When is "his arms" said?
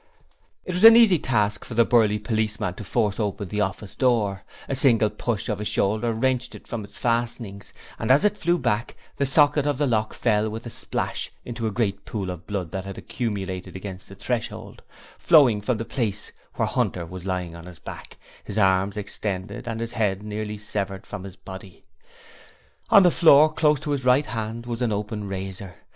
18.43-18.97